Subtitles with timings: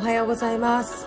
[0.00, 1.06] おはようございます。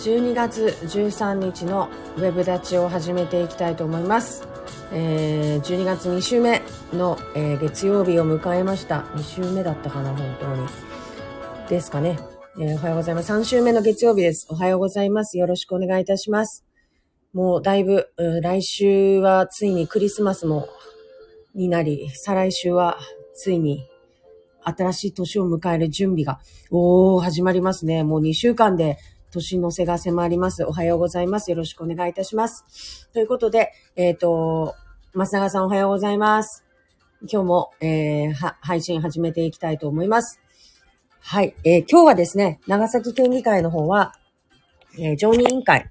[0.00, 1.88] 12月13日の
[2.18, 4.46] ウェブ立ちを始めていきたいと思います。
[4.92, 6.60] えー、12月2週目
[6.92, 9.04] の、えー月曜日を迎えました。
[9.14, 10.68] 2週目だったかな、本当に。
[11.70, 12.18] ですかね。
[12.58, 13.32] えーおはようございます。
[13.32, 14.48] 3週目の月曜日です。
[14.50, 15.38] おはようございます。
[15.38, 16.66] よろしくお願いいたします。
[17.32, 18.10] もうだいぶ、
[18.42, 20.68] 来週はついにクリスマスも
[21.54, 22.98] になり、再来週は
[23.32, 23.89] ついに
[24.64, 28.04] 新しい年を迎える準備が、おー、始まりますね。
[28.04, 28.98] もう2週間で
[29.30, 30.64] 年の瀬が迫ります。
[30.64, 31.50] おはようございます。
[31.50, 33.08] よろしくお願いいたします。
[33.12, 34.74] ということで、えっ、と、
[35.14, 36.64] 松永さんおはようございます。
[37.22, 40.40] 今日も、えー配信始めていきたいと思います。
[41.20, 44.14] はい、えー今日はですね、長崎県議会の方は、
[44.98, 45.90] えー常任委員会、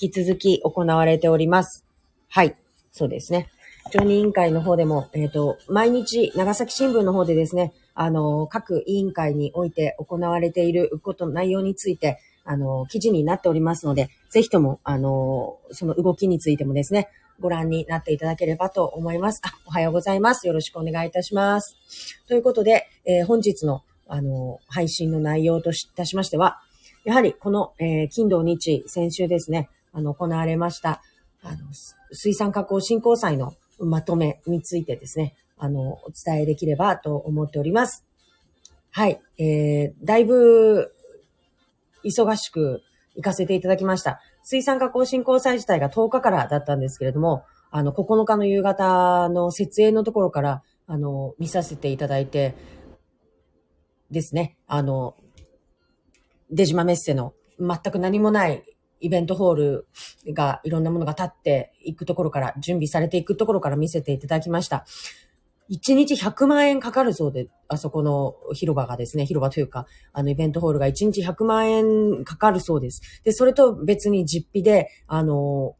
[0.00, 1.84] 引き続き行われております。
[2.28, 2.56] はい、
[2.92, 3.48] そうですね。
[3.92, 17.08] 常任委員会の方でも、えっ、と、毎日、長崎新聞の方でですね、あの、各委員会において行われていること、内容について、あの、記事になっておりますので、ぜひとも、あの、その動きについてもですね、
[17.40, 19.40] ご覧になっていただければと思います。
[19.44, 20.46] あ、おはようございます。
[20.46, 21.76] よろしくお願いいたします。
[22.28, 26.60] ということで、えー本日の、あの、配信の内容といたしましては、
[27.04, 31.02] やはりこの、えー金土日、先週ですね、あの、行われました、
[31.42, 31.58] あの、
[32.12, 38.04] 水産加工振興祭のまとめについてですね、あの、お伝えできればと思っております。
[38.90, 39.20] はい。
[39.38, 40.92] えー、だいぶ、
[42.04, 42.82] 忙しく
[43.14, 44.20] 行かせていただきました。
[44.42, 52.54] 水産加工振興祭自体が10日からだったんですけれども、あの、9日の夕方の設営のところから、あの、見させていただいて、
[54.10, 55.14] ですね、あの、
[56.50, 58.64] 出島メッセの全く何もない
[59.00, 59.86] イベントホール
[60.28, 64.84] がいろんなものが立っていくところから、準備されていくところから見せていただきました。
[65.70, 73.00] 1日100万円かかるそうで、あそこの広場がですね、広場というか、あのイベントホールが1日100万円かかるそうです。
[73.22, 75.76] で、それと別に実費で、あの、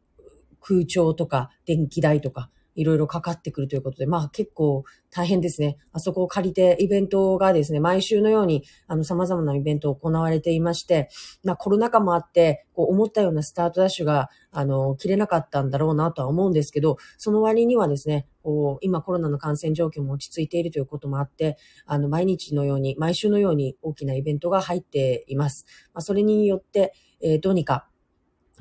[0.60, 5.76] 空調とか電気代とか、いろいろかかってくるということで、まあ結構大変ですね。
[5.92, 11.10] あそこを借りてイベントがですね、毎週のように、あの、様々なイベントを行われていまして、
[11.44, 25.66] まあコロナ禍もあって、こう思ったようなスタートダッシュが、あの、切れなかったんだろうなとは思うんですけど、その割にはですね、こう、今コロナの感染状況も落ち着いているということもあって、あの、毎日のように、毎週のように大きなイベントが入っています。
[25.92, 27.86] まあそれによって、えーどうにか、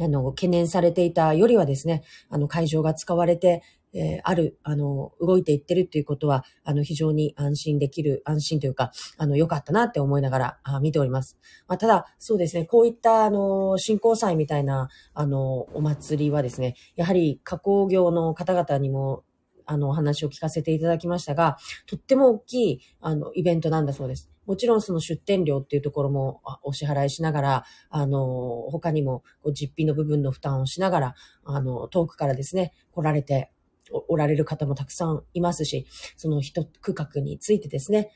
[0.01, 3.61] あの、懸念されていたよりはですね、あの、会場が使われて、
[3.93, 11.37] えーある、あの、動いていってるっていうことは、あの、非常に安心できる、安心というか、あの、良かったなって思いながら、あ見ております。
[11.67, 19.23] まあ、ただ、そうですね、こういった、あの、振興祭みたいな、あの、お祭りはですね、やはり加工業の方々にも、
[19.65, 21.57] あの、お話を聞かせていただきましたが、
[21.87, 24.29] とっても大きい、あの、イベントなんだそうです。
[24.47, 33.51] もちろんその出店料っていうところもお支払いしながら、あの、他にもこう実費の部分の負担をしながら、あの、遠くからですね、来られて
[33.91, 38.11] おられる方もたくさんいますし、その一区画についてですね、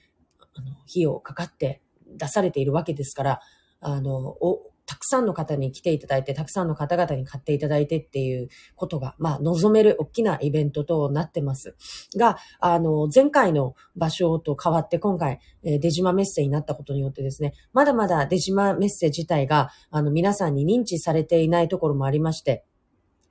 [0.56, 3.42] あの、費用かかって出されているわけですから、
[3.82, 11.76] あの、お、たくさんの方に来ていただいて、たくさんの方々に買っていただいてっていうことが、まあ、望める大きなイベントとなってます。
[12.18, 22.66] が、あの、前回の場所と変わって、今回、えー出島メッセになったことによってですね、まだまだ出島メッセ自体が、あの、皆さんに認知されていないところもありまして、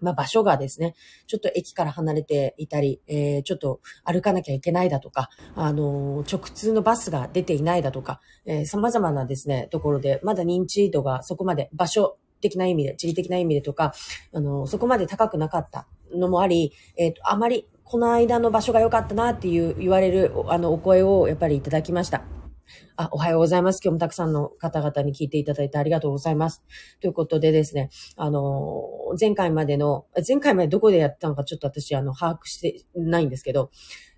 [0.02, 0.94] まあ場所がですね、
[1.26, 13.94] ちょっと駅から離れていたり、えーちょっと歩かなきゃいけないだとか、あのー直通のバスが出ていないだとか、えー様々なですね、ところで、まだ認知度がそこまで場所的な意味で、地理的な意味でとか、
[14.32, 22.41] あのーそこまで高くなかったのもあり、えっ、と、あまりこの間の場所が良かったなっていう言われる、あの、お声をやっぱりいただきました。
[22.96, 23.80] あ、おはようございます。
[23.82, 26.62] 今日もたくさんの方々に聞いていただいてありがとうございます。
[27.00, 28.84] ということでですね、あの、
[29.18, 33.70] 前回までの、前回までどこでやったのかちょっと私、あの、把握してないんですけど、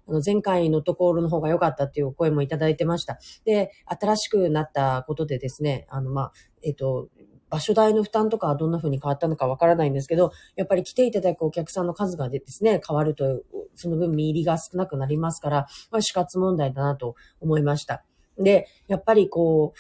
[0.08, 3.18] あの、前回のところの方が良かったっていうお声もいただいてました。
[3.44, 6.32] で、新しくなったことでですね、あの、まあ、
[6.62, 7.08] えっ、と、
[7.50, 13.42] 場所代の負担とかはどんな風に変わったのかわからないんですけど、やっぱり来ていただくお客さんの数がですね、変わると、
[13.76, 18.04] その分見入りが少なくなりますから、ま、死活問題だなと思いました。
[18.38, 19.74] で、やっぱりこ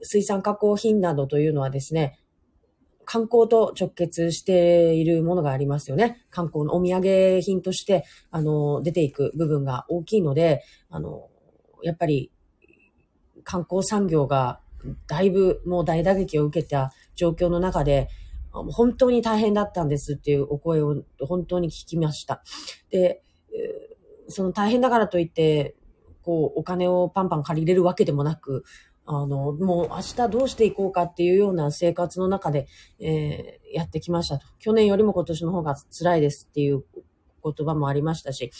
[0.00, 2.18] う、水産加工品などというのはですね、
[3.04, 6.24] 観光と直結しているものがありますよね。
[6.30, 11.28] 観光のお土産品として、あの、出ていく部分が大きいので、あの、
[11.82, 12.32] やっぱり
[13.42, 14.60] 観光産業が
[15.06, 18.08] だいぶもう大打撃を受けた状況の中で、
[18.52, 22.42] 本当に大変だったんですっていうお声を本当に聞きました。
[22.90, 23.22] で、
[24.28, 25.74] その大変だからといって、
[26.24, 28.64] こう、お金をパンパン借りれるわけでもなく、
[29.06, 32.66] あの、もう明日どうしていこうかっていうような生活の中で、
[32.98, 34.46] えー、やってきましたと。
[34.58, 36.84] 去年よりも今年の方が辛いですっていう
[37.44, 38.50] 言葉もありましたし、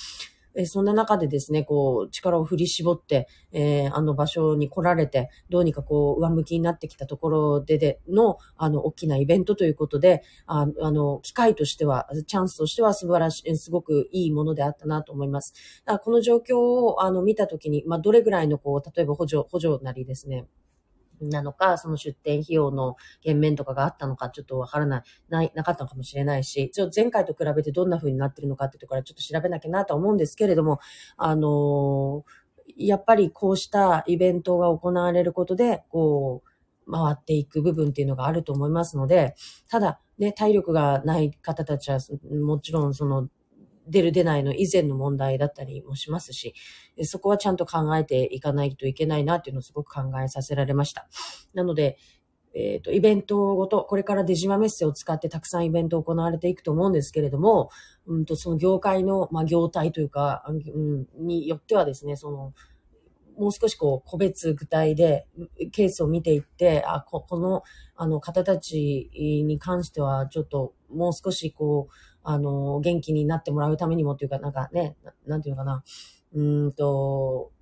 [0.55, 15.55] えそんな中でですね、こう、力を振り絞って、えー、あの場所に来られて、どうにかこう、上向きになってきたところででの、あの、大きなイベントということで、ああの、機会としては、チャンスとしては素晴らしい、すごくいいものであったなと思います。
[15.85, 20.47] だからこの状況を、あの、見たときに、まあ、どれぐらいの、こう、例えば補助、補助なりですね、
[21.21, 30.81] なのか、その出店費用の減免とかがあったのか、ちょっとわからない、ない、なかったのかもしれないし、ちょっと前回と比べてどんな風になってるのかってところはちょっと調べなきゃなと思うんですけれども、
[31.17, 32.25] あの、
[32.77, 36.51] やっぱりこうしたイベントが行われることで、こう、
[36.91, 39.35] 回っていく部分っていうのがあると思いますので、
[39.69, 41.99] ただ、ね、体力がない方たちは、
[42.45, 43.29] もちろんその
[43.87, 46.55] 出る出ないの以前の問題だったりもしますし、
[47.03, 51.09] そこはちゃんと考えていかないといけないなっていうのをすごく考えさせられました。
[51.53, 51.99] なので、
[52.55, 57.71] えっ、ー、と、イベントごと、これからデジマメッセを使ってたくさんイベントを行われていくと思うんですけれども、
[58.07, 62.53] うんと、その業界の、まあ、業態というか、うん、によってはですね、その、
[63.37, 65.27] もう少しこう、個別具体で、
[65.73, 67.65] ケースを見ていって、あ、ここの、
[67.97, 69.11] あの、方たち
[69.45, 71.93] に関しては、ちょっと、もう少しこう、
[72.25, 75.85] あの、元気になってもらうためにもっていうか、なんかね、なんていうのかな、
[76.35, 77.53] うんと、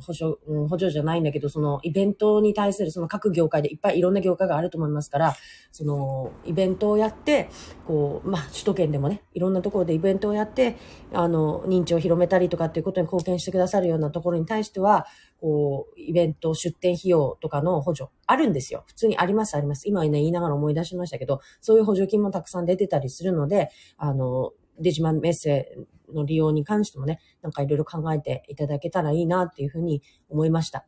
[0.00, 5.36] 補助、うん、補助じゃないんだけど、そのイベントに対するその各業界でいっぱいいろんな業界があると思いますから、
[5.70, 7.48] そのイベントをやって、
[7.86, 10.76] こう、まあ、首都圏でもね、いろんなところでイベントをやって、
[11.12, 15.06] あの、認知を広めたりとかっていうことに貢献してくださるようなところに対しては、
[15.40, 18.84] こう、イベント、出店費用とかの補助、あるんですよ。
[18.86, 19.88] 普通にあります、あります。
[19.88, 25.76] 今ね、言いながら思い出しましたけど、そういう補助金もたくさん出てたりするので、あの、デジマンメッセ
[26.12, 30.86] の利用に関してもね、なんかいろいろ考えていただけたらいいなっていうふうに思いました。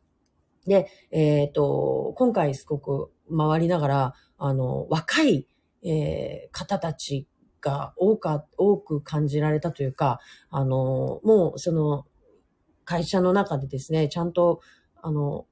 [0.65, 5.47] で、えっ、ー、と、今回すごく回りながら、あの、若い、
[5.83, 7.27] えー、方たち
[7.61, 12.05] が多か、多く感じられたというか、あの、もうその、
[12.83, 14.61] 会社の中でですね、ちゃんと、
[15.01, 15.47] あの、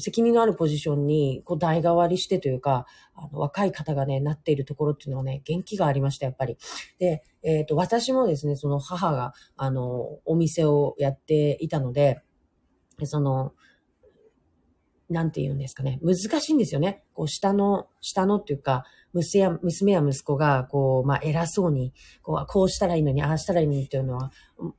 [0.00, 6.56] 責任のあるポジションに、こう、代替わりしてというか、あの、若い方がね、なっているところっていうのはね、元気がありました、やっぱり。
[6.98, 12.20] で、えっ、ー、と、私もですね、その母が、あの、お店をやっていたので、
[13.04, 13.52] その、
[15.10, 15.98] なんて言うんですかね。
[16.02, 17.02] 難しいんですよね。
[17.14, 21.92] こう、下の、下のっていうか、娘や、娘や息子が、こう、まあ、偉そうに、
[22.22, 24.30] こう、こうしたらいいのに、ああしたらいいのにっていうのは、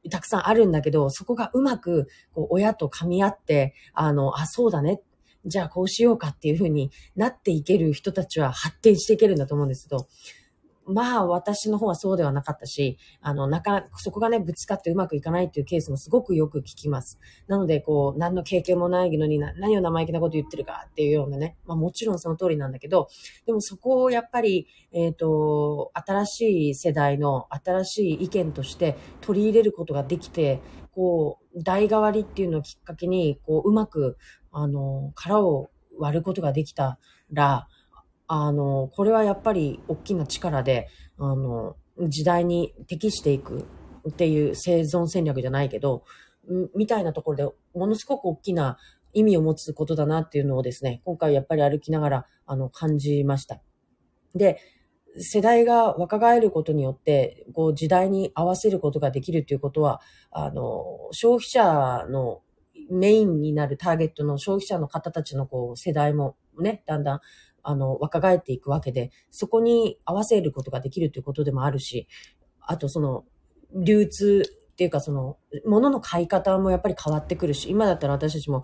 [0.10, 5.02] たくさんあるんだけど、そこがうまく、こう、親と噛み合って、あの、あ、そうだね。
[5.46, 10.08] じゃあこうしようかっていうふうになっていける人たちは発展していけるんだと思うんですけど、
[10.86, 17.20] まあ私の方はそうではなかったし、あの、なか、そこがね、ぶつかってうまくいかないっていうケースもすごくよく聞きます。
[17.48, 23.08] なので、こう、何の経験もないのに何を生意気なこと言ってるかっていうようなね、まあもちろんその通りなんだけど、
[23.46, 30.62] でもそこをやっぱり、えっ、ー、と、新しい世代の新しい意見として取り入れることができて、
[30.94, 34.18] こう、代替わりっていうのをきっかけに、こう、うまく、
[34.52, 37.00] あの、殻を割ることができた
[37.32, 37.68] ら、
[38.28, 40.88] あの、これはやっぱり大きな力で、
[41.18, 41.76] あの、
[42.08, 43.66] 時代に適していく
[44.10, 46.04] っていう生存戦略じゃないけど、
[46.76, 47.44] みたいなところで
[47.74, 48.78] ものすごく大きな
[49.14, 53.62] 意味を持つことだなっていうのをですね、今回やっぱり歩きながら、あの、感じました。
[54.34, 54.60] で、
[55.18, 62.42] 世代が若返ることによって、こう時代に合わせることができるということは、あの、消費者の
[62.92, 67.20] メインになるターゲットの消費者の方たちのこう世代もね、だんだん
[67.64, 72.08] あの、若返っていくわけで、そこに合わせることができるということでもあるし、
[72.60, 73.24] あとその、
[73.74, 78.64] 流通っていうかその、物の買い方もやっぱり変わってくるし、今だったら私たちも、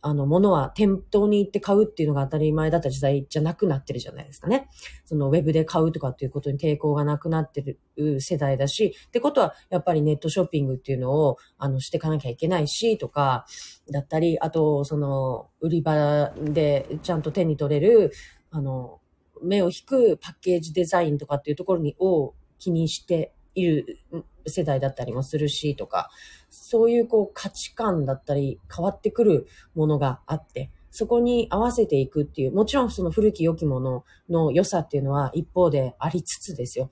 [0.00, 4.68] あの、物は店頭に行って買うっていうのが当たり前だった時代じゃなくなってるじゃないですかね。
[5.04, 13.44] そのウェブで買うとかっていうことに抵抗がなくなってる世代だし、ってことはやっぱりネットショッピングっていうのを、あの、していかなきゃいけないし、とか、
[13.90, 18.12] だったり、あと、その、売り場でちゃんと手に取れる、
[18.50, 19.00] あの、
[19.42, 23.98] 目を引くパッケージデザインとかっていうところに、を気にしている
[24.46, 26.10] 世代だったりもするしとか、
[26.50, 36.90] そういうこう価値観だったり変わってくるものがあって、そこに合わせていくっていう、もちろんその古き良きものの良さっていうのは一方でありつつですよ。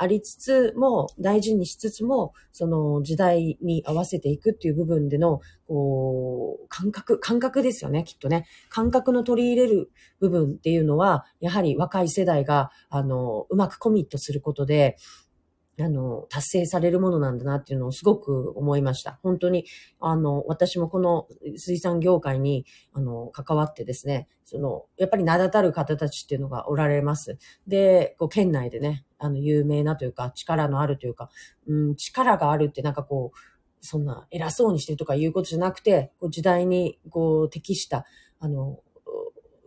[0.00, 8.46] ありつつも、大事にしつつも、その時代に合わせていくっていう部分での、こう、感覚、感覚ですよね、きっとね。
[8.68, 14.96] 感覚の取り入れる部分っていうのは、やはり若い世代が、あの、うまくコミットすることで、
[15.80, 19.18] あの、達成されるものなんだなっていうのをすごく思いました。
[19.22, 19.64] 本当に、
[20.00, 27.38] あの、私もこの水産業界に、あの、関わってですね、その、やっぱり名だたる方たちっていうのがおられます。
[27.66, 31.30] で、こう、県内でね、あの、有名なというか、力のあるというか、
[31.66, 33.38] うん、力があるってなんかこう、
[33.80, 38.04] そんな偉そうにしてるとかいうことじゃなくて、こう時代にこう適した、
[38.40, 38.80] あの、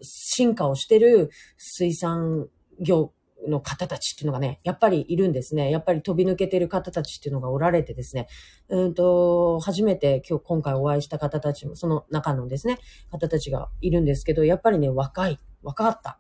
[0.02, 2.50] 進化をしてる水産
[2.80, 3.14] 業
[3.48, 5.72] の方たちっていうのがね、やっぱりいるんですね。
[5.72, 8.28] やっぱり飛び抜けてる方たちっていうのがおられてですね、
[8.70, 12.80] うんと、初めて今日今回お会いした方たちも、その中のですね、
[13.10, 16.20] 方たちがいるんですけど、やっぱりね、若い、若かった。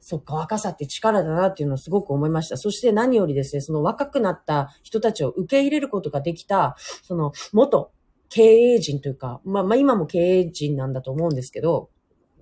[0.00, 2.56] そっか、若さって力だなっていうのをすごく思いました。
[2.56, 7.90] そして何よりですね、その若くなった人たちを受け入れることができた、その元
[8.28, 11.90] 経営陣というか、まあ、まあ今も経営陣なんだと思うんですけど、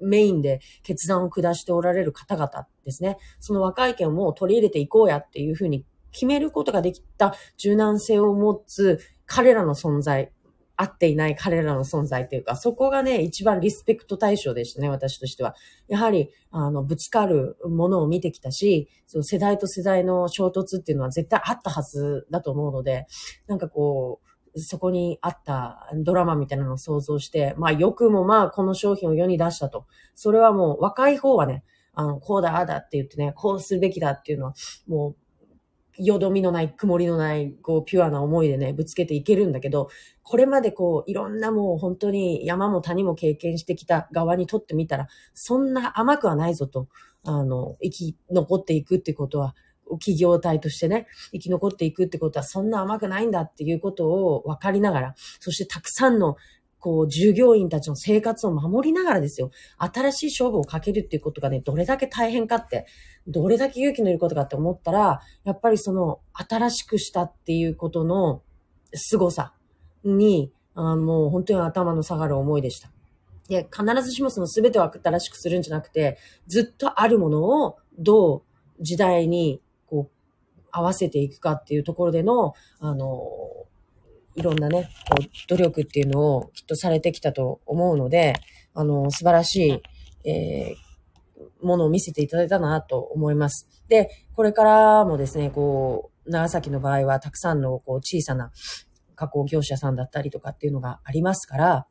[0.00, 3.18] メインで決断を下しておられる方々ですね。
[3.40, 10.30] その若い意見を取り入れていこうやっていうふうに決めることができた柔軟性を持つ彼らの存在、
[10.76, 15.54] 合っていない彼らの存在というか、そこがね、一番リスペクト対象でしたね、私としては。
[15.88, 23.06] やはり、あの、ぶつかるものを見てきたし、その世代と世代の衝突っていうのは絶対あったはずだと思うので、
[23.46, 29.86] なんかこう、そこにあったドラマみたいなのを想像して、まあよくもまあこの商品を世に出したと。
[30.14, 34.54] それはもう若い方はね、あの、こうだ、ああだって言ってね、こうするべきだっていうのは、
[34.86, 35.16] もう、
[35.96, 39.88] よどみのない、曇りのない、こう、ピュアな思いでね、ぶつけていけるんだけど、
[40.24, 46.88] これまでこう、いろんなもう本当に山も谷も経験してきた側にとってみたら、そんな甘くはないぞと、
[47.24, 49.54] あの、生き残っていくってことは、
[49.92, 56.36] 企業体としてね、生き残っていくってことはそんな甘くないんだっていうことを分かりながら、そしてたくさんの
[56.84, 59.50] こう、従業員たちの生活を守りながらですよ。
[59.78, 62.84] 新しい勝負をかけるっていうことがね、どれだけ大変かって、
[63.26, 68.42] どれだけ勇気のいることかって思ったら、やっぱりその、新しくしたっていうことの
[68.92, 69.54] 凄さ
[70.04, 72.90] に、あもう本当に頭の下がる思いでした。
[73.48, 78.42] で、必ずしもその全てを新しくするんじゃなくて、ずっとあるものをど
[78.78, 79.62] う時代に
[80.74, 83.20] 合わせていくかっていうところでの、あの、
[84.34, 88.34] いろんなね、こう努力っていうのをきっとされてきたと思うので、
[88.74, 89.80] あの、素晴らし
[90.24, 93.68] い、えー、ものを見せていただいたなと思います。
[93.88, 98.50] で、これからもですね、こう、長崎の場合はたくさんのこう小さな
[99.14, 101.86] 加工業者さんだったりとかっていうのがありますから、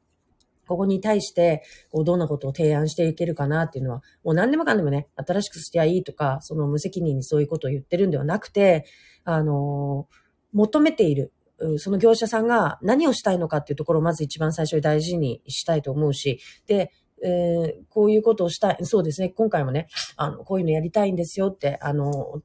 [0.68, 8.86] ここに対して、こう、どんなことを提案していけるかなっていうのは、もう何でもかんでもね、新しくしてやいいとか、その無責任にそういうことを言ってるんではなくて、
[9.26, 10.08] あの
[10.52, 11.34] 求めている、
[11.78, 16.92] その業者さんが何をしたいのかっていうところをまず一番最初に大事にしたいと思うし、で、
[17.24, 22.42] えー、こういうことをしたい、そうですね、今回もね、あの、こういうのやりたいんですよって、あの、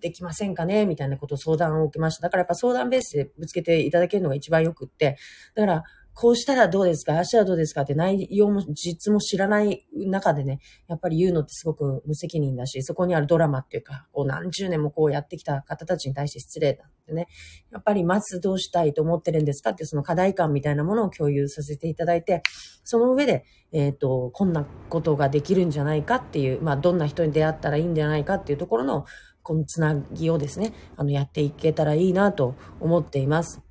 [0.00, 2.22] できませんかねみたいなことを相談を受けました。
[2.22, 5.18] だからやっぱ相談ベースでぶつけていただけるのが一番よくって、
[5.54, 5.82] だから、
[6.20, 7.14] こうしたらどうですか？
[7.14, 7.80] ああしたらどうですか？
[7.80, 17.26] って内容も実も知らない中でね、やっぱり言うのってすごく無責任だし、そこにあるドラマっていうか、こう何十年もこうやってきた方たちに対して失礼だってね。
[17.72, 19.70] やっぱりまずどうしたいと思ってるんですか？
[19.70, 22.42] ってその課題感みたいなものを共有させていただいて、
[22.84, 29.06] その上で、えっ、ー、と、こんなことができるんじゃないかっていう、まあどんな人に出会ったらいいんじゃないかっていうところの、
[29.42, 33.62] このつなぎをですね、あの、やっていけたらいいなと思っています。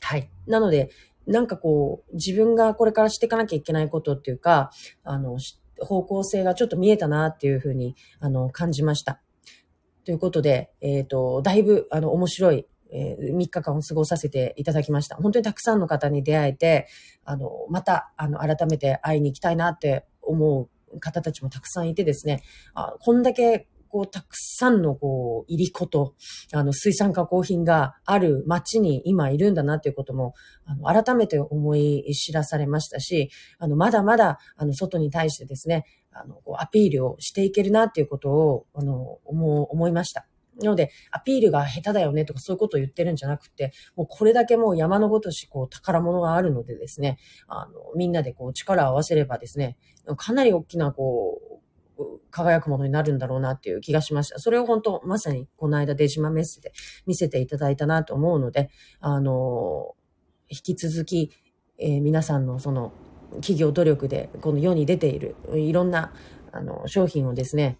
[0.00, 0.30] はい。
[0.46, 0.90] なので、
[1.26, 4.70] なんかこう、自分がこれからしていかなきゃいけないことっていうか、
[5.04, 5.38] あの、
[5.78, 9.20] 方向性がちょっと見えたなっていうふうに、あの、感じました。
[10.04, 15.16] ということで、えっ、ー、と、だいぶ、あの、面白い、えー、3日間を過ごさせていただきました。
[15.16, 16.88] 本当にたくさんの方に出会えて、
[17.24, 20.62] あの、また、あの、改めて会いに行きたいなって思
[20.92, 22.42] う方たちもたくさんいてですね、
[22.74, 26.14] あこんだけこう、たくさんの、こう、入り子と、
[26.52, 30.32] あの、水産加工品がある町に今いるんだなっていうことも、
[30.64, 40.26] あの、改めて思い知らされましたし、あの、まだまだ、あの、外に対してですね、あの、こうアピールをしていけるなっていうことを、あの、思、思いました。
[40.60, 47.18] なので、アピールが下手だよねとかそういうことを言ってるんじゃなくて、もうこれだけもう山のごとしこう宝物があるのでですね、
[47.48, 49.76] あの、みんなでこう力を合わせればですね、
[50.16, 51.41] かなり大きなこう、
[52.30, 54.38] 輝くものになるんだろうなっていう気がしました。
[54.38, 56.72] それを本当、まさにこの間デジマメッセで
[57.06, 59.94] 見せていただいたなと思うので、あの、
[60.48, 61.30] 引き続き、
[61.78, 62.92] えー、皆さんのその
[63.36, 66.12] 企業努力でこの世に出ているいろんな
[66.52, 67.78] あの商品をですね、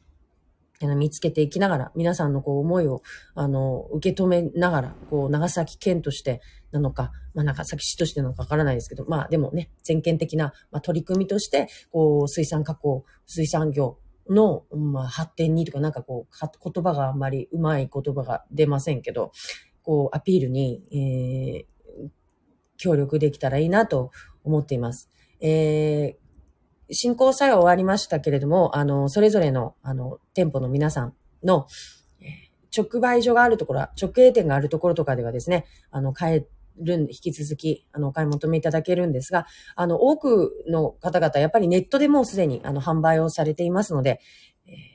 [0.96, 3.02] 見つけていきながら、皆さんのこう思いを、
[3.34, 6.40] あの、受け止めながら、こう、長崎県として
[6.72, 13.98] なのか、まあ、長崎市としてなのかわからないですけど、まあ、でもね、全県的な、まあ、取り組みとして、こう、水産加工、水産業、
[14.28, 19.32] の、まあ、発展にとか、なんかこう、言葉があんまりうまい言葉が出ませんけど、
[19.82, 22.08] こう、アピールに、えー、
[22.76, 24.10] 協力できたらいいなと
[24.44, 25.10] 思っています。
[25.40, 31.66] えー、進行作用終わりましたけれども、あの、それぞれの、あの、店舗の皆さんの、
[32.76, 36.46] 直売所があるところ、直営店があるところとかではですね、あの、買え
[36.78, 44.20] るん、引き続き、あの、お買い求めいただけるんですが、あの、多くの方々、やっぱりネットでもうすでに、あの、販売をされていますので、
[44.66, 44.92] え、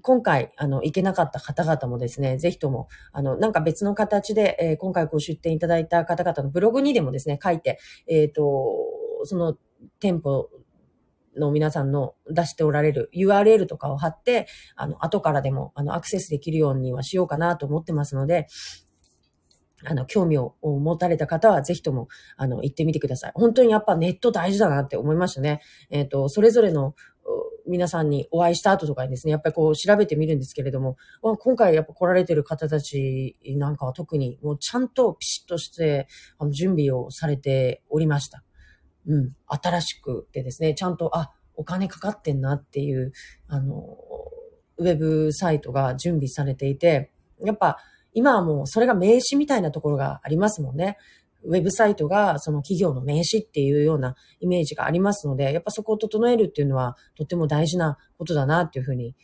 [0.00, 8.42] 今回、あの、行けなかった方々もですね、ぜひとも、あの、なんか別の形で、えー、今回ご出店いただいた方々のブログにでもですね、書いて、えっ、ー、と、
[9.24, 9.56] その
[10.00, 10.50] 店舗
[11.36, 14.46] の皆さんの出しておられる URL とかを貼って、
[14.76, 18.48] あの、後からでも、あの、アクセスできるようにはしようかなと思ってますので、
[19.84, 23.32] あの、興味を持たれた方は、ぜひとも、あの、行ってみてください。
[23.34, 25.60] 本当にやっぱネット大事だなって思いましたね。
[25.90, 26.94] えっ、ー、と、それぞれの
[27.66, 36.08] 皆さんにお会いした後とかにですね、やっぱりこう調べてみるんですけれども、今回やっぱ来られてる方たちなんかは特にもうちゃんとピシッとして
[36.38, 38.42] あの準備をされておりました。
[39.06, 43.12] うん、新しくてですね、ちゃんと、あ、お金かかってんなっていう、
[43.48, 43.96] あの、
[44.78, 47.10] ウェブサイトが準備されていて、
[47.44, 47.78] やっぱ
[48.12, 50.96] 今はもうそれが名刺みたいなところがありますもんね。
[51.44, 59.16] ウェブサイトがその企業の名刺っていうようなイメージがありますので、やっぱそこを整えるっていうのはとても大事なことだなっていうふうに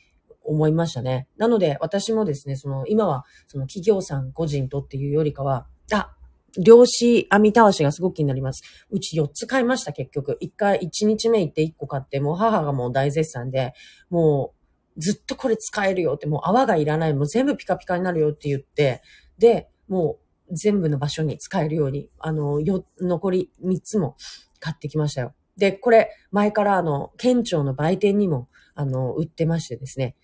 [0.42, 1.28] 思いましたね。
[1.36, 6.14] なので私もですね、その今はその企業さん個人とっていうよりかは、あ、
[6.58, 8.62] 量子編みたわしがすごく気になります。
[8.90, 10.38] うち4つ買いました、結局。
[10.42, 13.74] 1回、1日目行って1個買って、もう母がもう大絶賛で、
[14.10, 14.57] もう
[14.98, 19.02] ずっとこれ使えるよって、もう泡がいらない、もう全部ピカピカになるよって言って、
[19.38, 20.18] で、も
[20.50, 24.16] う全部の場所に使えるように、あの、よ、残り3つも
[24.60, 25.34] 買ってきましたよ。
[25.56, 30.16] で、これ、前からあの、県庁の売店にも、あの、売ってましてですね、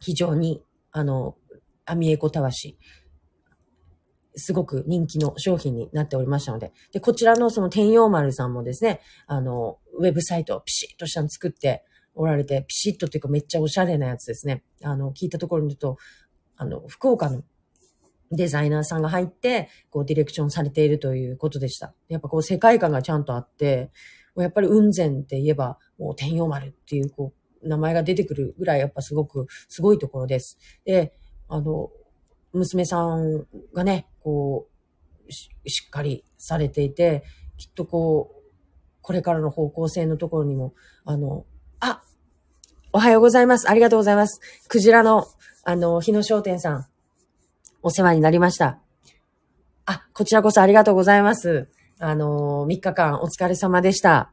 [0.00, 0.62] 非常に、
[0.92, 1.36] あの、
[1.84, 2.78] アミエコたわし、
[4.34, 11.84] すごく人気の商品になっておりましたので、で、こちらのその天陽丸さんもですね、あの、ウェブサイトをピシッとしたの作って
[12.18, 14.64] おられて、ピシッとっていうかめっちゃおしゃれなやつですね。
[14.82, 15.96] あの、聞いたところに言うと、
[16.56, 17.42] あの、福岡の
[18.32, 21.94] デザイナーさんが入って、こう、ディレクションされているということでした。
[22.08, 23.90] やっぱこう、世界観がちゃんとあって、
[24.36, 30.58] やっぱり雲仙って言えば、もう天陽丸っていう、こう、名前が出てくるぐらい、やっぱすごく、すごいところです。
[30.84, 31.14] で、
[31.48, 31.90] あの、
[32.52, 34.78] 娘さんがね、こう
[35.32, 35.50] し、
[35.86, 37.24] っかりされていて、
[37.56, 38.38] きっとこう、
[39.00, 41.46] これからの方向性のところにも、あの、
[42.98, 43.70] おはようございます。
[43.70, 44.40] ありがとうございます。
[44.66, 45.24] クジラの、
[45.62, 46.86] あの、日野商店さん、
[47.80, 48.80] お世話になりました。
[49.86, 51.68] あ、こちらこそありがとうございます。
[52.00, 54.32] あの、3日間お疲れ様でした。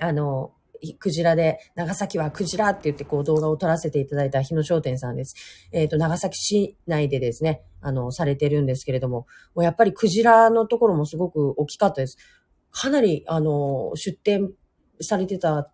[0.00, 0.50] あの、
[0.98, 5.36] クジラで、長崎はクジラって言ってこう動画を撮らせていただいた日野商店さんです。
[5.70, 12.18] えっ、ー、と、長崎市内でですね、あの、されてるんですけれども、もうやっぱりクジラのところもすごく大きかったです。
[12.72, 14.50] かなり、あの、出店
[15.00, 15.70] されてた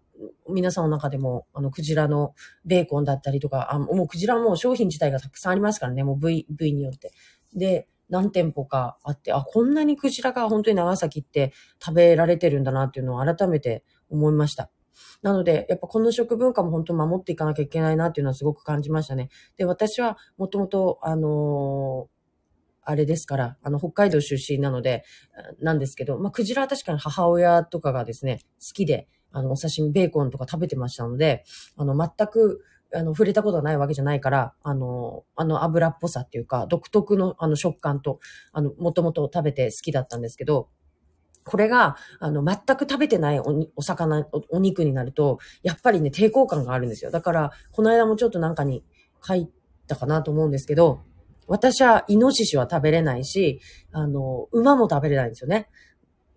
[0.49, 7.13] 皆さんの中でも、あの、クジラのベーコンだったりとか、あもうクジラも商品自体がたくさんありますからね、もう部位、部位によって。
[7.55, 11.53] で、何店舗かあって、あ、こんなにクジラが本当に長崎って
[11.83, 14.71] 食べられてるんだなっていうのを改めて思いました。
[15.23, 19.31] なので、やっぱこの食文化も本当守っていかなきゃいけないなっていうのはすごく感じましたね。
[19.57, 22.21] で、私はもともと、あのー
[22.83, 25.05] あれですから、あの、北海道出身なので、
[25.61, 31.45] なんですけど、まあ、クジラは確かに母親とかがですね、好きで、あの、お刺身、ベーコンとか食べてましたので、
[31.77, 38.19] あの、全く、あの、触れたことがないわけじゃないから、あの、あの油っぽさっていうか、独特のあの食感と、
[38.53, 40.69] あの、もともと食べて好きだったんですけど、
[41.45, 47.11] これが、あの、全く食べてないおお魚お、お肉になると、やっぱりね、抵抗感があるんですよ。
[47.11, 48.85] だから、この間もちょっとなんかに
[49.23, 49.49] 書い
[49.87, 51.01] たかなと思うんですけど、
[51.47, 53.61] 私はイノシシは食べれないし、
[53.93, 55.69] あの、馬も食べれないんですよね。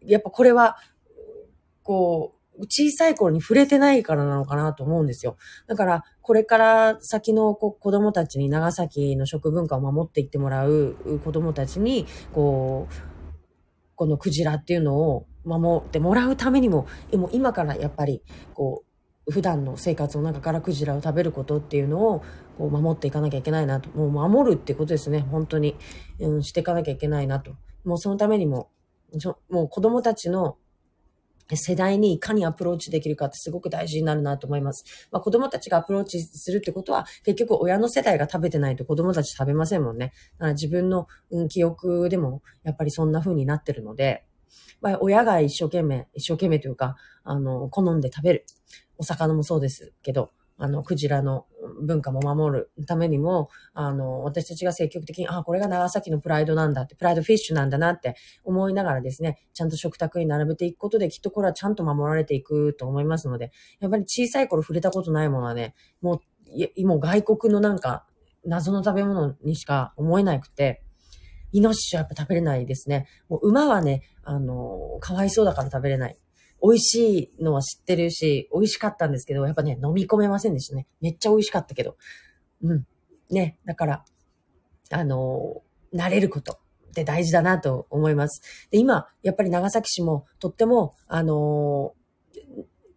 [0.01, 0.77] やっぱこれは、
[1.83, 5.37] こう、小さい頃に触れてないからなのかなと思うんですよ。
[5.67, 12.93] だから、これから先の子供たちに長崎の食文化を守っていってもらう子供たちに、こう、
[13.95, 18.21] このクジラっていうのを守ってもらうためにも、も今からやっぱり、
[18.53, 18.83] こ
[19.27, 22.23] う、普段の生活の中からクジラを食べることっていうのを
[22.57, 23.89] こう守っていかなきゃいけないなと。
[23.91, 25.21] もう守るってことですね。
[25.21, 25.75] 本当に。
[26.19, 27.55] うん、していかなきゃいけないなと。
[27.85, 28.69] もうそのためにも、
[29.49, 30.57] もう子供たちの
[31.55, 34.85] 世代にいかにアプローチできるかってすごく大事になるなと思います。
[35.11, 40.13] まあ、子供たちがアプローチするってことは、結局親の世代が食べてないと子供たち食べませんもんね。
[40.37, 44.25] だから自分の、うん、記憶でもやっぱりそんな風になってるので、
[44.81, 48.45] まあ、親が一生懸命、一生懸命というか、あの、好んで食べる。
[48.97, 50.31] おお魚もそうですけど、
[50.63, 51.45] あの、クジラの
[51.81, 66.21] 文化も守るためにも、あの、私たちが積極的に、あ、これが長崎のプライドなんだって、プライドフィッシュなんだなって思いながらですね、ちゃんと食卓に並べていくことで、きっとこれはちゃんと守られていくと思いますので、やっぱり小さい頃触れたことないものはね、も
[66.77, 68.05] う、もう外国のなんか、
[68.45, 70.81] 謎の食べ物にしか思えなくて、
[71.51, 73.05] イノシシはやっぱ食べれないですね。
[73.27, 76.17] もう馬はね、あの、かわいそうだから食べれない。
[76.63, 80.87] 美味しいのは知ってるし、美味しかったんですけど、やっぱね、飲み込めませんでしたね。
[81.01, 81.97] めっちゃ美味しかったけど。
[82.63, 82.87] うん。
[83.29, 84.05] ね、だから、
[84.91, 85.61] あの、
[85.93, 88.41] 慣れることって大事だなと思います。
[88.71, 91.95] で、今、やっぱり長崎市もとっても、あの、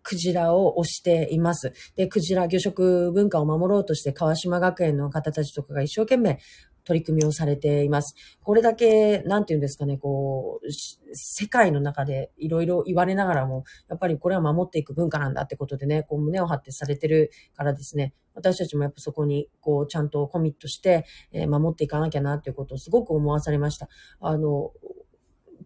[0.05, 1.73] クジラを推しています。
[1.97, 6.39] で、クジラ魚食文化を守ろうとして川島学園の方たちとかが一生懸命
[6.87, 8.15] 取り組みをされています。
[8.43, 10.73] これだけ、なんて言うんですかね、こう、
[11.13, 23.89] 世界の中でいろいろ言われながらも、やっぱりこれは守っていく文化なんだってことでね、こう胸を張ってされてるからですね、私たちもやっぱそこに、こう、ちゃんとコミットして、え、守っていかなきゃなっていうことをすごく思わされました。
[24.21, 24.73] あの、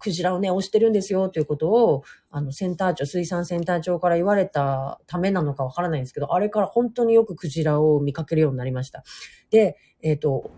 [0.00, 9.04] クジラをね、押してるんですよということを、あの、センター長、水産センター長から言われたためなのかわからないんですけど、あれから本当によくクジラを見かけるようになりました。
[9.50, 10.50] で、えっ、ー、と、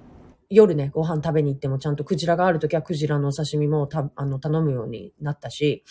[0.54, 5.84] 夜ね、ご飯食べに行ってもちゃんとクジラがあるときはクジラのお刺身もた、あの、頼むようになったし、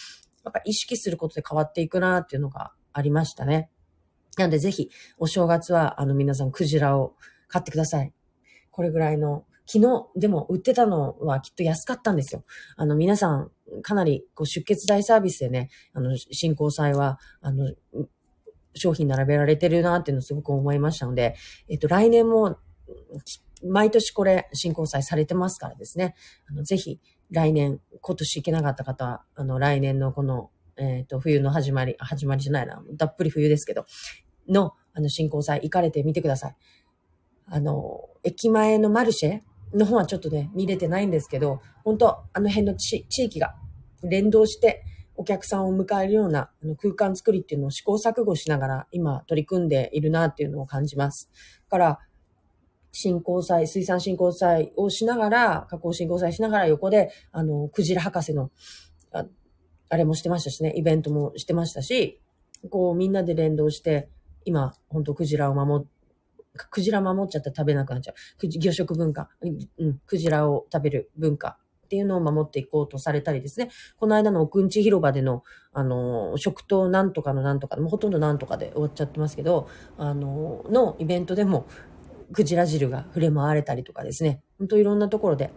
[0.43, 3.69] やっぱ意識することで変わっていくなっていうのがありましたね。
[4.37, 7.15] なんでぜひ、お正月は、あの、皆さんクジラを
[7.47, 8.13] 買ってください。
[8.69, 12.43] これぐらいの、昨日、でも売ってたのはきっと安かったんですよ。
[12.75, 17.73] あの、皆さん、かなり、こう、出血大サービスでね、あの、進行祭は、あの、
[18.73, 21.35] 商品並べられてるなっていうのをすごく思いましたので、
[21.67, 22.57] えっと、来年も、
[23.63, 26.15] 毎年これ、新交際されてますからですね。
[26.49, 33.85] あの、ぜひ、来年、今年行けなかった方は、あの、来年のこの、えっ、ー、と、冬の始まり、始まりじゃないな、たっぷり冬ですけど、
[34.47, 36.55] の、あの、新交際行かれてみてください。
[37.47, 39.41] あの、駅前のマルシェ
[39.73, 43.55] の方はちょっとね、見れてないんですけど、本当あの辺の地域が
[44.03, 44.83] 連動して、
[45.15, 51.29] お客さんを迎えるようなあの空間作りっていうのを試行錯誤しながら今取り組んでいるなっていうのを感じます。
[51.69, 51.99] から、
[52.91, 58.51] 振興祭、水産振興祭をしながら、加工振興祭しながら横で、あの、クジラ博士の、
[59.11, 59.25] あ
[59.89, 62.21] あれもしてましたしね、イベントもしてましたし、
[62.69, 64.09] こうみんなで連動して、
[64.45, 65.87] 今、本当クジラを守っ
[66.53, 68.47] クジラ守っちゃったら食べなくなっちゃう。
[68.47, 69.29] 魚食文化、
[69.77, 73.69] うん、クジラを食べる文化っていうのを守っていこうとされたりですね。
[73.97, 81.65] この間の奥んち広場での、あの、食となんとかのなんとか、もうほとんどなんとかで終わっちゃってますけど、あの、のイベントでも、
[82.33, 84.41] クジラ汁が触れ回れたりとかですね。
[84.57, 85.51] ほんといろんなところで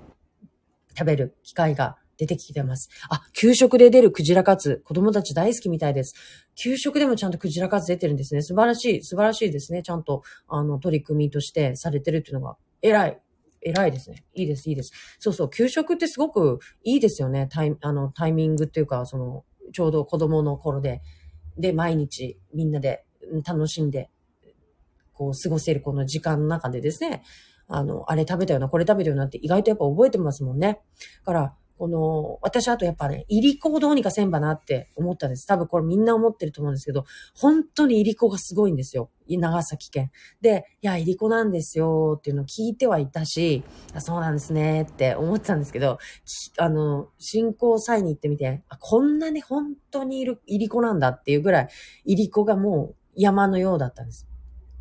[0.97, 2.89] 食べる機会が出てきてます。
[3.09, 4.83] あ、給食で出るクジラカツ。
[4.85, 6.15] 子供たち大好きみたいです。
[6.55, 8.43] 給食でもちゃんとクジラカツ出てるんですね。
[8.43, 9.83] 素晴らしい、素晴らしいですね。
[9.83, 13.21] ちゃんと、あの、取り組みとしてされてるっていうのが、偉い。
[13.63, 14.25] 偉いですね。
[14.35, 14.93] いいです、いいです。
[15.19, 17.49] そうそう、給食ってすごくいいですよね。
[17.51, 21.01] タイあのタイミングっていうか、その、ちょうど子供の頃で、
[21.59, 23.05] で、毎日みんなで
[23.45, 24.11] 楽しんで
[25.15, 27.23] こう、過ごせるこの時間の中でですね、
[27.67, 30.81] あの、あれ食べたよな、これ食べたよなって意外とやっぱ覚えてますもんね。
[31.25, 35.47] だから、この、私あとやっぱね、いりこをどうにかせんばなって思ったんです。
[35.47, 39.11] 多分これみんな思ってると思うんですけど、本当にいりこがすごいんですよ。
[39.29, 40.13] 長崎県。
[40.41, 43.65] で、いや、いりこなんですよっていうのを聞いてはいたし、
[43.99, 45.99] そうなんですねって思ってたんですけど、
[46.59, 51.69] あの、進行際に行ってみて、あこんなに本当にいる、いりこなんだっていうぐらい、
[52.05, 54.29] いりこがもう山のようだったんです。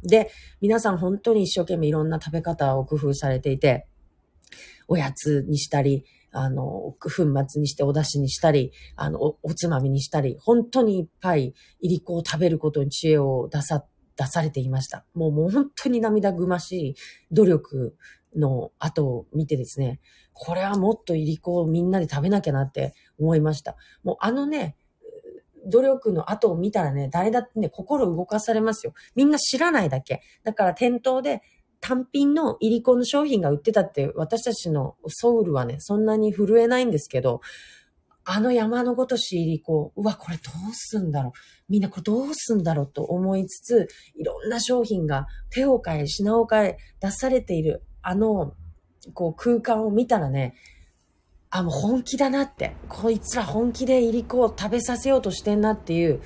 [0.04, 3.88] で、皆さん本当に一生懸命いろんな食べ方を工夫されていて、
[4.88, 13.86] おやつにしたり、あの、粉末にしてお出汁にしたり、あのお、おつまみにしたり、本当にいっぱいいりこを食べることに知恵を出さ、
[14.16, 15.06] 出されていました。
[15.14, 16.96] もうもう本当に涙ぐましい
[17.32, 17.96] 努力
[18.36, 20.00] の後を見てですね、
[20.34, 23.76] これはもっといりこをみんなで食べなきゃなって思いました。
[24.04, 24.76] もうあのね、
[25.66, 28.94] 努力の後を見たらね、誰だってね、心動かされますよ。
[29.16, 30.22] みんな知らないだけ。
[30.44, 31.42] だから店頭で
[31.80, 37.42] 単品のイリコの商品が売ってたって私たちのソウルはね、そんなに震えないんですけど、
[38.26, 41.32] あの山のごとしイリコ、うわ、これどうすんだろう。
[41.68, 48.54] みんなこれどうすんだろうと思いつつ、いろんな商品が手を変え、品を変え、出されている、あの、
[49.14, 50.56] こう空間を見たらね、
[51.56, 56.20] あ、もう本気だなって、こいつら本気でいりこを食べさせようとしてんなっていう、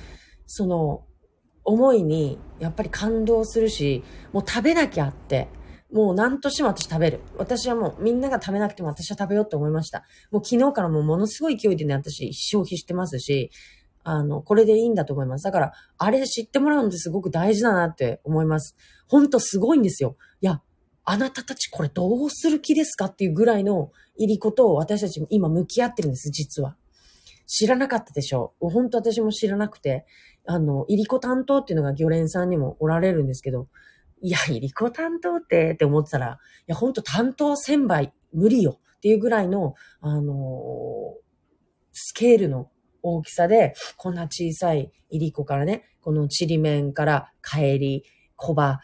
[0.46, 1.04] その
[1.66, 5.50] 思いにやっぱり感動するし、もう食べなきゃって、
[5.92, 7.20] もう何としても私食べる。
[7.38, 10.06] 私はもうみんなが食べなくても私は食べようって思いました。
[10.32, 13.52] もう昨日からもうものすごい勢いでね、私消費してますし、
[14.06, 15.44] あの、これでいいんだと思います。
[15.44, 18.78] だから、あれ知ってもらうのってすごく大事だなって思います。
[19.10, 20.16] ほんとすごいんですよ。
[20.40, 20.62] いや、
[21.04, 26.76] あなたたちこれどうする気ですかっていうぐらいの入り子と私たちも今向き合ってるんです、実は。
[27.46, 28.70] 知らなかったでしょう。
[28.70, 30.06] 本当私も知らなくて、
[30.46, 33.68] あの、入り子担当っていうのが魚連さんにもおられるんですけど、
[34.22, 40.36] いや、入り子担当ってって思ってたら、いや、ほんと担当1000倍無理よっていうぐらいの、あのー、
[41.94, 42.70] スケールの
[43.04, 48.04] 大きさで、こんな小さい入り子からね、このちりめんから帰り、
[48.36, 48.80] 小葉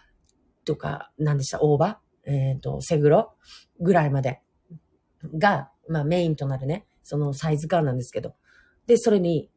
[0.65, 1.99] とか、何でした大葉？
[2.25, 3.33] えっ、ー、と、セグロ
[3.79, 4.41] ぐらいまで
[5.37, 8.35] が、まあメインとなるね、そのサイズ感なんですけど。
[8.87, 9.49] で、それに、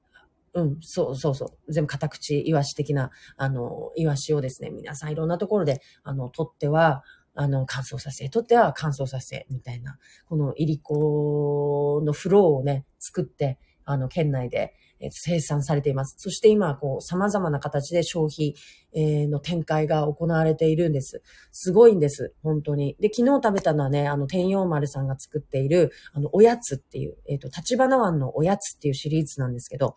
[0.54, 1.72] うん、そうそうそう。
[1.72, 16.14] 全部片口イワシ的な、あの、イワシをですね、皆さんいろんなところで、あの、取っては、あの、乾燥させ、取っては乾燥させ、みたいな、このいりこのフローをね、作って、あの、県内で、え生産されています。
[16.18, 18.54] そして今、こう、様々な形で消費、
[18.92, 21.22] えの展開が行われているんです。
[21.52, 22.34] すごいんです。
[22.42, 22.96] 本当に。
[22.98, 29.96] で、昨日食べたのはね、あの、天陽丸さんが作っている、あの、おやつっていう、えっ、ー、と、立花湾のおやつっていうシリーズなんですけど、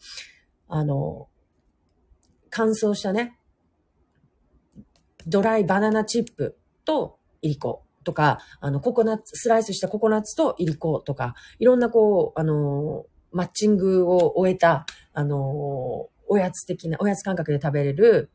[0.68, 1.30] あの、
[2.50, 3.40] 乾燥したね、
[5.28, 7.84] ドライバナナチップといりこ。
[8.04, 18.32] とか、あの、ココナッツ、スライスしたココナッツといりことか、いろんなこう、あの、マッチングを終えた、あの、おやつ的な、おやつ感覚で食べれる、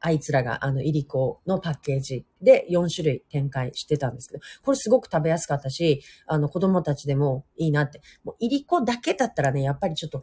[0.00, 8.02] あいつらが、あの、いりこのパッケージで4種類展開してたんですけど、これすごく食べやすかったし、あの、子供たちでもいいなって。
[8.22, 10.22] もう、いりこだけだったらね、やっぱりちょっと、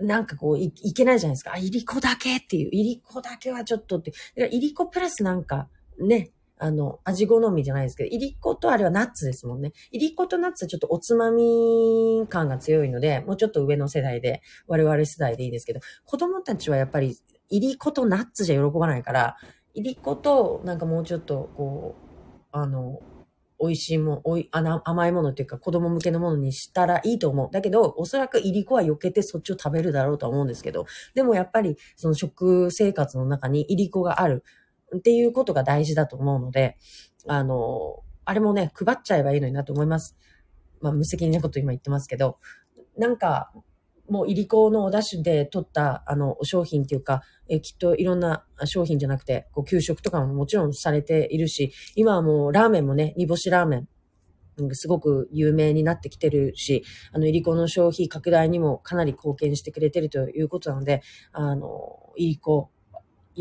[0.00, 1.52] なんかこうい、いけないじゃないですか。
[1.54, 2.68] あ、いりこだけっていう。
[2.70, 4.12] いりこだけはちょっとって。
[4.52, 6.30] いりこプラスなんか、ね、
[6.64, 9.72] あの、味好みじゃないですけど、いりことあれはナッツですもんね。
[9.90, 17.18] いりことナッツはちょっとおつまみ感が強いので、もうちょっと上の世代で、我々世代でいいですけど、子供たちはやっぱり、
[17.50, 19.36] いりことナッツじゃ喜ばないから、
[19.74, 22.98] いりことなんかもうちょっと、こう、あの、
[23.60, 27.50] 美味しいもおい甘いものっていうか子供向けのものにしたらいいと思う。
[27.52, 34.44] だけど、おそらくいりこは避けてそっちを食べるだろうとは思うんですけど、でもやっぱりその食生活の中にいりこがある。
[34.96, 36.76] っていうことが大事だと思うので、
[37.26, 40.16] あの、あれもね、配っちゃえばいいのになと思います。
[40.80, 42.38] まあ、無責任なこと今言ってますけど、
[42.96, 43.52] なんか、
[44.08, 53.88] もう、いりこのお出汁で取った、あの、商品っていうか、えきっといろんな商品じゃなくて、こう、給食とかももちろんされているし、今はもう、ラーメンもね、煮干しラーメン、
[54.72, 62.70] すごく有名になってきてるし、あの、いりこの消費拡大にもかなり貢献してくれてるということなので、あの、いりこ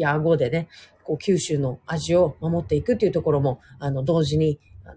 [0.01, 0.67] や顎でね、
[1.03, 4.95] こう九州の味を守っていくっていうところも、あの、同時に、あの、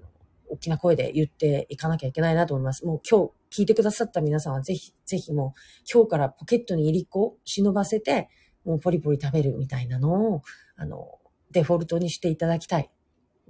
[0.48, 2.84] 大きな声で言っていかなきゃいけないなと思います。
[2.86, 5.60] もう今日聞いてくださった皆さんはぜひ、ぜひもう
[5.92, 8.28] 今日からポケットに入り子を忍ばせて、
[8.64, 10.42] もうポリポリ食べるみたいなのを、
[10.76, 11.18] あの、
[11.52, 12.90] デフォルトにしていただきたい。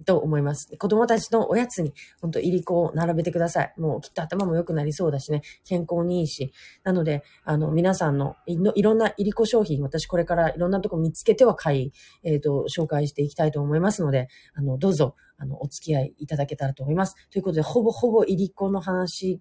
[0.04, 0.76] と思います。
[0.76, 3.74] 子供たちのおやつに、ほんと、いりこを並べてください。
[3.78, 6.52] もうきっと頭も良くなりそうだしね、健康にいいし。
[6.84, 11.92] なので、あの、皆さんのいのいろんないりこ商品、私これからいろんなとこ見つけては買い、
[12.24, 17.14] えっ、ー、と、紹介していきたいと思いますので、あの、どうぞ、あの、お付き合いいただけたらと思います。
[17.30, 19.40] ということで、ほぼほぼいりこの話、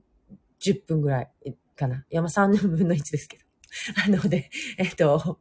[0.62, 1.32] 10分ぐらい
[1.76, 2.06] かな。
[2.10, 3.46] 山3分の1ですけど。
[4.06, 5.40] あので、えっ、ー、と、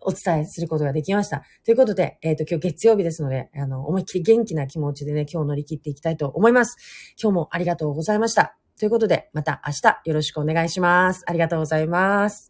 [0.00, 1.42] お伝えすることができました。
[1.64, 6.76] ということで、えっ、ー、と、今日月曜日ですので、あの、思いっきり元気な気持ちでね、今日乗り切っていきたいと思います。
[7.20, 8.56] 今日もありがとうございました。
[8.78, 11.22] ということで、また明日よろしくお願いします。
[11.26, 12.49] ありがとうございます。